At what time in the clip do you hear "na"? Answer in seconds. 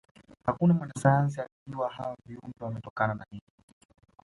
3.13-3.25